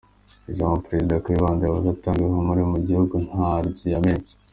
[0.51, 4.29] –Ijambo Prezida Kayibanda yavuze atanga ihumure mu gihugu ntaryo yamenye?